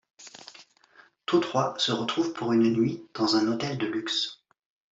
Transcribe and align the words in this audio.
Tous 1.27 1.41
trois 1.41 1.75
se 1.77 1.91
retrouvent 1.91 2.33
pour 2.33 2.53
une 2.53 2.73
nuit 2.73 3.05
dans 3.13 3.35
un 3.35 3.45
hôtel 3.49 3.77
de 3.77 3.85
luxe. 3.85 4.41